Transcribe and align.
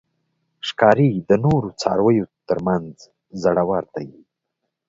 ښکاري 0.67 1.09
د 1.29 1.31
نورو 1.45 1.69
څارویو 1.81 2.27
تر 2.47 2.57
منځ 2.67 2.93
زړور 3.43 3.83
دی. 3.95 4.09